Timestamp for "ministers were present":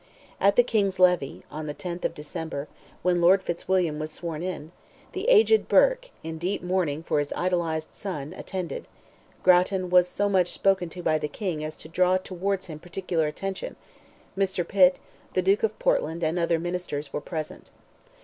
16.57-17.69